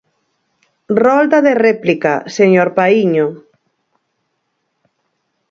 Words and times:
Rolda 1.01 1.39
de 1.47 1.53
réplica, 1.67 2.13
señor 2.37 2.67
Paíño. 2.77 3.27